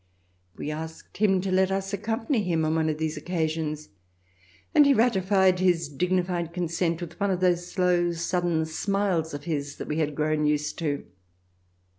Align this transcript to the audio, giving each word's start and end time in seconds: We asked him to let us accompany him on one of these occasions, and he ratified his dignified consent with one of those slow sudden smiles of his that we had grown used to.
We 0.57 0.71
asked 0.71 1.17
him 1.17 1.41
to 1.41 1.51
let 1.51 1.69
us 1.71 1.93
accompany 1.93 2.41
him 2.41 2.65
on 2.65 2.73
one 2.73 2.89
of 2.89 2.97
these 2.97 3.17
occasions, 3.17 3.89
and 4.73 4.87
he 4.87 4.95
ratified 4.95 5.59
his 5.59 5.87
dignified 5.89 6.53
consent 6.55 7.01
with 7.01 7.19
one 7.19 7.29
of 7.29 7.39
those 7.39 7.67
slow 7.71 8.11
sudden 8.13 8.65
smiles 8.65 9.35
of 9.35 9.43
his 9.43 9.75
that 9.75 9.87
we 9.87 9.99
had 9.99 10.15
grown 10.15 10.47
used 10.47 10.79
to. 10.79 11.05